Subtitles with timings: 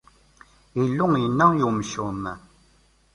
[0.81, 2.23] Illu yenna i umcum.